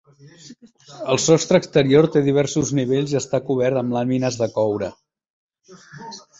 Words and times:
El 1.15 1.19
sostre 1.25 1.59
exterior 1.63 2.07
té 2.15 2.23
diversos 2.29 2.73
nivells 2.81 3.15
i 3.15 3.21
està 3.21 3.43
cobert 3.53 3.81
amb 3.85 3.97
làmines 3.99 4.41
de 4.43 4.51
coure. 4.59 4.93